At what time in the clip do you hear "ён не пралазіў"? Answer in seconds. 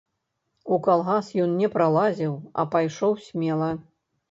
1.43-2.33